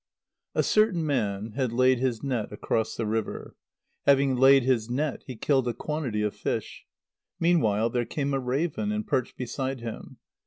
[0.59, 3.55] _A certain man had laid his net across the river;
[4.07, 6.85] having laid his net, he killed a quantity of fish.
[7.39, 10.17] Meanwhile there came a raven, and perched beside him.